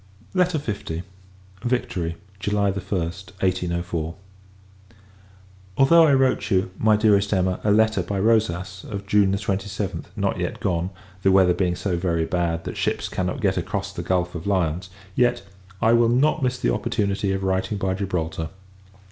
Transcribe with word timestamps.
LETTER 0.33 0.59
L. 0.67 1.01
Victory, 1.61 2.15
July 2.39 2.71
1st, 2.71 3.33
1804. 3.39 4.15
Although 5.77 6.07
I 6.07 6.09
have 6.09 6.19
wrote 6.19 6.49
you, 6.49 6.71
my 6.79 6.97
dearest 6.97 7.31
Emma, 7.31 7.59
a 7.63 7.69
letter, 7.69 8.01
by 8.01 8.19
Rosas, 8.19 8.83
of 8.89 9.05
June 9.05 9.31
27th, 9.31 10.05
not 10.15 10.39
yet 10.39 10.59
gone, 10.59 10.89
the 11.21 11.31
weather 11.31 11.53
being 11.53 11.75
so 11.75 11.97
very 11.97 12.25
bad, 12.25 12.63
that 12.63 12.77
ships 12.77 13.07
cannot 13.09 13.41
get 13.41 13.57
across 13.57 13.93
the 13.93 14.01
Gulph 14.01 14.33
of 14.33 14.47
Lyons, 14.47 14.89
yet 15.13 15.43
I 15.83 15.93
will 15.93 16.09
[not] 16.09 16.41
miss 16.41 16.57
the 16.57 16.73
opportunity 16.73 17.31
of 17.31 17.43
writing 17.43 17.77
by 17.77 17.93
Gibraltar. 17.93 18.49